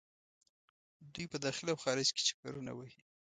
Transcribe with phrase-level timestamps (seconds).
[1.13, 2.99] دوۍ په داخل او خارج کې چکرونه وهي.